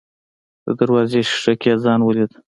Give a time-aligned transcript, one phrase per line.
[0.65, 2.31] د دروازې ښيښه کې يې ځان وليد.